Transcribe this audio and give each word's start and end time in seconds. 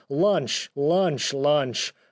Lunch! 0.09 0.71
Lunch! 0.75 1.31
Lunch! 1.31 1.93